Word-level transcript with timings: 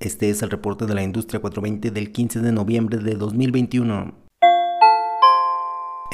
Este 0.00 0.30
es 0.30 0.42
el 0.42 0.50
reporte 0.50 0.86
de 0.86 0.94
la 0.94 1.02
industria 1.02 1.40
420 1.40 1.90
del 1.90 2.12
15 2.12 2.40
de 2.40 2.52
noviembre 2.52 2.98
de 2.98 3.16
2021. 3.16 4.14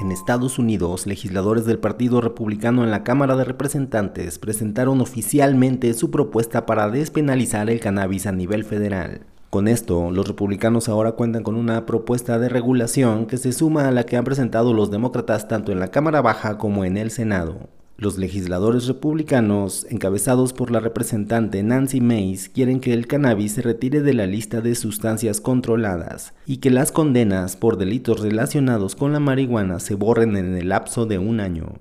En 0.01 0.11
Estados 0.11 0.59
Unidos, 0.59 1.07
legisladores 1.07 1.67
del 1.67 1.79
Partido 1.79 2.23
Republicano 2.23 2.83
en 2.83 2.91
la 2.91 3.05
Cámara 3.05 3.37
de 3.37 3.45
Representantes 3.45 4.39
presentaron 4.39 5.03
oficialmente 5.03 5.93
su 5.93 6.11
propuesta 6.11 6.65
para 6.65 6.89
despenalizar 6.89 7.69
el 7.69 7.79
cannabis 7.79 8.27
a 8.27 8.33
nivel 8.33 8.65
federal. 8.65 9.27
Con 9.51 9.69
esto, 9.69 10.11
los 10.11 10.29
republicanos 10.29 10.89
ahora 10.89 11.13
cuentan 11.13 11.43
con 11.43 11.55
una 11.55 11.85
propuesta 11.85 12.39
de 12.39 12.49
regulación 12.49 13.27
que 13.27 13.37
se 13.37 13.53
suma 13.53 13.87
a 13.87 13.91
la 13.91 14.05
que 14.05 14.17
han 14.17 14.25
presentado 14.25 14.73
los 14.73 14.91
demócratas 14.91 15.47
tanto 15.47 15.73
en 15.73 15.79
la 15.79 15.89
Cámara 15.89 16.23
Baja 16.23 16.57
como 16.57 16.87
en 16.87 16.97
el 16.97 17.11
Senado. 17.11 17.69
Los 17.97 18.19
legisladores 18.19 18.89
republicanos, 18.89 19.87
encabezados 19.89 20.53
por 20.53 20.73
la 20.73 20.81
representante 20.81 21.63
Nancy 21.63 22.01
Mace, 22.01 22.51
quieren 22.53 22.81
que 22.81 22.93
el 22.93 23.07
cannabis 23.07 23.53
se 23.53 23.63
retire 23.63 24.03
de 24.03 24.15
la 24.15 24.27
lista 24.27 24.61
de 24.61 24.75
sustancias 24.75 25.41
controladas 25.41 26.35
y 26.45 26.57
que 26.57 26.71
las 26.71 26.91
condenas 26.91 27.57
por 27.57 27.79
delitos 27.79 28.19
relacionados 28.19 28.97
con 28.97 29.13
la 29.13 29.21
marihuana 29.21 29.79
se 29.79 29.95
borren 29.95 30.37
en 30.37 30.57
el 30.57 30.71
lapso 30.71 31.07
de 31.07 31.19
un 31.19 31.39
año. 31.39 31.75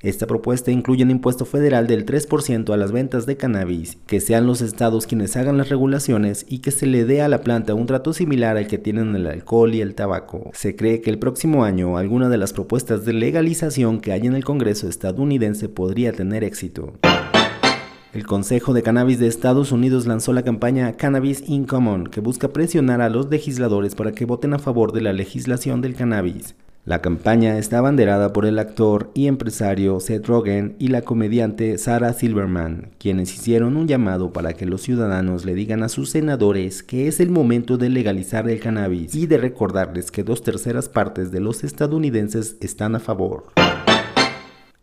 Esta 0.00 0.28
propuesta 0.28 0.70
incluye 0.70 1.02
un 1.02 1.10
impuesto 1.10 1.44
federal 1.44 1.88
del 1.88 2.06
3% 2.06 2.72
a 2.72 2.76
las 2.76 2.92
ventas 2.92 3.26
de 3.26 3.36
cannabis, 3.36 3.98
que 4.06 4.20
sean 4.20 4.46
los 4.46 4.60
estados 4.60 5.08
quienes 5.08 5.36
hagan 5.36 5.56
las 5.56 5.70
regulaciones 5.70 6.46
y 6.48 6.60
que 6.60 6.70
se 6.70 6.86
le 6.86 7.04
dé 7.04 7.20
a 7.20 7.26
la 7.26 7.40
planta 7.40 7.74
un 7.74 7.86
trato 7.86 8.12
similar 8.12 8.56
al 8.56 8.68
que 8.68 8.78
tienen 8.78 9.16
el 9.16 9.26
alcohol 9.26 9.74
y 9.74 9.80
el 9.80 9.96
tabaco. 9.96 10.50
Se 10.54 10.76
cree 10.76 11.00
que 11.00 11.10
el 11.10 11.18
próximo 11.18 11.64
año 11.64 11.96
alguna 11.96 12.28
de 12.28 12.38
las 12.38 12.52
propuestas 12.52 13.04
de 13.04 13.12
legalización 13.12 14.00
que 14.00 14.12
hay 14.12 14.20
en 14.20 14.34
el 14.34 14.44
Congreso 14.44 14.88
estadounidense 14.88 15.68
podría 15.68 16.12
tener 16.12 16.44
éxito. 16.44 16.92
El 18.14 18.24
Consejo 18.24 18.74
de 18.74 18.82
Cannabis 18.82 19.18
de 19.18 19.26
Estados 19.26 19.72
Unidos 19.72 20.06
lanzó 20.06 20.32
la 20.32 20.42
campaña 20.42 20.92
Cannabis 20.92 21.42
in 21.48 21.64
Common, 21.64 22.06
que 22.06 22.20
busca 22.20 22.48
presionar 22.48 23.00
a 23.00 23.10
los 23.10 23.28
legisladores 23.28 23.96
para 23.96 24.12
que 24.12 24.24
voten 24.24 24.54
a 24.54 24.58
favor 24.60 24.92
de 24.92 25.00
la 25.00 25.12
legislación 25.12 25.82
del 25.82 25.94
cannabis. 25.94 26.54
La 26.88 27.02
campaña 27.02 27.58
está 27.58 27.76
abanderada 27.76 28.32
por 28.32 28.46
el 28.46 28.58
actor 28.58 29.10
y 29.12 29.26
empresario 29.26 30.00
Seth 30.00 30.26
Rogen 30.26 30.74
y 30.78 30.88
la 30.88 31.02
comediante 31.02 31.76
Sarah 31.76 32.14
Silverman, 32.14 32.92
quienes 32.96 33.34
hicieron 33.34 33.76
un 33.76 33.86
llamado 33.86 34.32
para 34.32 34.54
que 34.54 34.64
los 34.64 34.80
ciudadanos 34.80 35.44
le 35.44 35.54
digan 35.54 35.82
a 35.82 35.90
sus 35.90 36.08
senadores 36.08 36.82
que 36.82 37.06
es 37.06 37.20
el 37.20 37.28
momento 37.28 37.76
de 37.76 37.90
legalizar 37.90 38.48
el 38.48 38.58
cannabis 38.58 39.14
y 39.14 39.26
de 39.26 39.36
recordarles 39.36 40.10
que 40.10 40.24
dos 40.24 40.42
terceras 40.42 40.88
partes 40.88 41.30
de 41.30 41.40
los 41.40 41.62
estadounidenses 41.62 42.56
están 42.62 42.94
a 42.94 43.00
favor. 43.00 43.44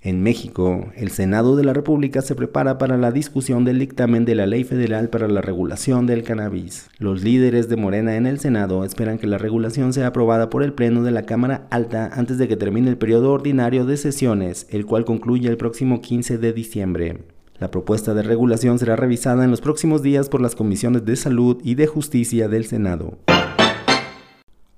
En 0.06 0.22
México, 0.22 0.92
el 0.96 1.10
Senado 1.10 1.56
de 1.56 1.64
la 1.64 1.74
República 1.74 2.22
se 2.22 2.36
prepara 2.36 2.78
para 2.78 2.96
la 2.96 3.12
discusión 3.12 3.66
del 3.66 3.80
dictamen 3.80 4.24
de 4.24 4.36
la 4.36 4.46
Ley 4.46 4.64
Federal 4.64 5.10
para 5.10 5.28
la 5.28 5.42
Regulación 5.42 6.06
del 6.06 6.22
Cannabis. 6.22 6.92
Los 7.00 7.24
líderes 7.24 7.70
de 7.70 7.76
Morena 7.76 8.16
en 8.16 8.28
el 8.28 8.40
Senado 8.40 8.86
esperan 8.86 9.18
que 9.18 9.26
la 9.26 9.40
regulación 9.40 9.94
sea 9.94 10.06
aprobada 10.06 10.52
por 10.52 10.62
el 10.62 10.74
Pleno 10.74 11.02
de 11.02 11.10
la 11.10 11.24
Cámara 11.24 11.66
Alta 11.72 12.12
antes 12.14 12.38
de 12.38 12.48
que 12.48 12.56
termine 12.56 12.92
el 12.92 13.00
periodo 13.00 13.32
ordinario 13.32 13.84
de 13.88 13.98
sesiones, 13.98 14.68
el 14.70 14.86
cual 14.86 15.06
concluye 15.06 15.50
el 15.50 15.58
próximo 15.58 16.02
15 16.02 16.38
de 16.38 16.54
diciembre. 16.54 17.24
La 17.58 17.72
propuesta 17.72 18.14
de 18.14 18.22
regulación 18.22 18.78
será 18.78 18.96
revisada 18.96 19.44
en 19.44 19.50
los 19.50 19.62
próximos 19.62 20.04
días 20.04 20.30
por 20.30 20.40
las 20.40 20.54
comisiones 20.54 21.04
de 21.04 21.16
Salud 21.16 21.58
y 21.64 21.74
de 21.74 21.88
Justicia 21.88 22.48
del 22.48 22.66
Senado. 22.66 23.18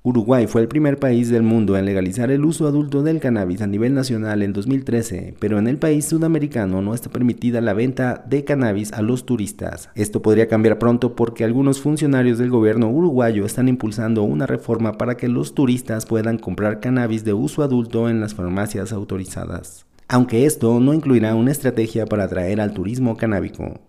Uruguay 0.07 0.47
fue 0.47 0.61
el 0.61 0.69
primer 0.69 0.99
país 0.99 1.27
del 1.27 1.43
mundo 1.43 1.75
en 1.75 1.83
legalizar 1.83 2.31
el 2.31 2.45
uso 2.45 2.65
adulto 2.65 3.03
del 3.03 3.19
cannabis 3.19 3.61
a 3.61 3.67
nivel 3.67 3.93
nacional 3.93 4.41
en 4.41 4.53
2013, 4.53 5.35
pero 5.37 5.59
en 5.59 5.67
el 5.67 5.79
país 5.79 6.05
sudamericano 6.05 6.81
no 6.81 6.93
está 6.93 7.09
permitida 7.09 7.59
la 7.59 7.73
venta 7.73 8.23
de 8.25 8.45
cannabis 8.45 8.93
a 8.93 9.01
los 9.01 9.25
turistas. 9.25 9.89
Esto 9.95 10.21
podría 10.21 10.47
cambiar 10.47 10.79
pronto 10.79 11.13
porque 11.13 11.43
algunos 11.43 11.81
funcionarios 11.81 12.37
del 12.37 12.49
gobierno 12.49 12.89
uruguayo 12.89 13.45
están 13.45 13.67
impulsando 13.67 14.23
una 14.23 14.47
reforma 14.47 14.93
para 14.93 15.17
que 15.17 15.27
los 15.27 15.53
turistas 15.53 16.05
puedan 16.05 16.37
comprar 16.37 16.79
cannabis 16.79 17.25
de 17.25 17.33
uso 17.33 17.61
adulto 17.61 18.09
en 18.09 18.21
las 18.21 18.33
farmacias 18.33 18.93
autorizadas. 18.93 19.85
Aunque 20.07 20.45
esto 20.45 20.79
no 20.79 20.93
incluirá 20.93 21.35
una 21.35 21.51
estrategia 21.51 22.05
para 22.05 22.23
atraer 22.23 22.61
al 22.61 22.71
turismo 22.71 23.17
canábico. 23.17 23.81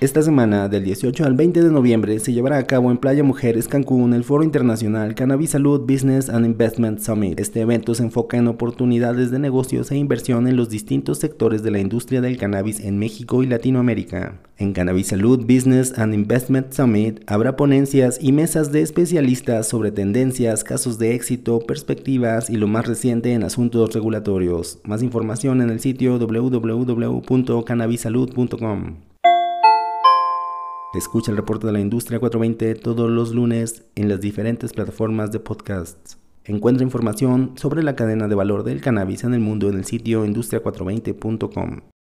Esta 0.00 0.22
semana, 0.22 0.68
del 0.68 0.82
18 0.84 1.24
al 1.24 1.34
20 1.34 1.62
de 1.62 1.70
noviembre, 1.70 2.18
se 2.18 2.32
llevará 2.32 2.58
a 2.58 2.66
cabo 2.66 2.90
en 2.90 2.98
Playa 2.98 3.22
Mujeres, 3.22 3.68
Cancún, 3.68 4.12
el 4.12 4.24
Foro 4.24 4.42
Internacional 4.42 5.14
Cannabis 5.14 5.50
Salud 5.50 5.82
Business 5.82 6.28
and 6.28 6.44
Investment 6.44 6.98
Summit. 6.98 7.38
Este 7.38 7.60
evento 7.60 7.94
se 7.94 8.02
enfoca 8.02 8.36
en 8.36 8.48
oportunidades 8.48 9.30
de 9.30 9.38
negocios 9.38 9.92
e 9.92 9.96
inversión 9.96 10.48
en 10.48 10.56
los 10.56 10.68
distintos 10.68 11.20
sectores 11.20 11.62
de 11.62 11.70
la 11.70 11.78
industria 11.78 12.20
del 12.20 12.38
cannabis 12.38 12.80
en 12.80 12.98
México 12.98 13.44
y 13.44 13.46
Latinoamérica. 13.46 14.40
En 14.58 14.72
Cannabis 14.72 15.06
Salud 15.06 15.46
Business 15.46 15.96
and 15.96 16.12
Investment 16.12 16.72
Summit 16.72 17.20
habrá 17.28 17.54
ponencias 17.56 18.18
y 18.20 18.32
mesas 18.32 18.72
de 18.72 18.82
especialistas 18.82 19.68
sobre 19.68 19.92
tendencias, 19.92 20.64
casos 20.64 20.98
de 20.98 21.14
éxito, 21.14 21.60
perspectivas 21.60 22.50
y 22.50 22.56
lo 22.56 22.66
más 22.66 22.88
reciente 22.88 23.32
en 23.32 23.44
asuntos 23.44 23.94
regulatorios. 23.94 24.80
Más 24.82 25.04
información 25.04 25.62
en 25.62 25.70
el 25.70 25.78
sitio 25.78 26.18
www.cannabisalud.com. 26.18 29.13
Escucha 30.94 31.32
el 31.32 31.36
reporte 31.36 31.66
de 31.66 31.72
la 31.72 31.80
industria 31.80 32.20
420 32.20 32.76
todos 32.76 33.10
los 33.10 33.34
lunes 33.34 33.82
en 33.96 34.08
las 34.08 34.20
diferentes 34.20 34.72
plataformas 34.72 35.32
de 35.32 35.40
podcasts. 35.40 36.18
Encuentra 36.44 36.84
información 36.84 37.54
sobre 37.56 37.82
la 37.82 37.96
cadena 37.96 38.28
de 38.28 38.36
valor 38.36 38.62
del 38.62 38.80
cannabis 38.80 39.24
en 39.24 39.34
el 39.34 39.40
mundo 39.40 39.68
en 39.68 39.76
el 39.76 39.86
sitio 39.86 40.24
industria420.com. 40.24 41.93